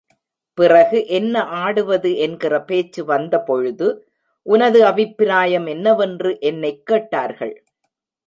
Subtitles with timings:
[0.53, 4.07] பிறகு என்ன ஆடுவது என்கிற பேச்சு வந்த பொழுது,
[4.41, 7.63] உனது அபிப்பிராயம் என்னவென்று என்னைக் கேட்டார்கள்.